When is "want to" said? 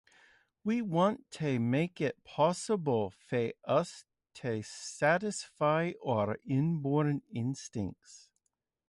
0.81-1.59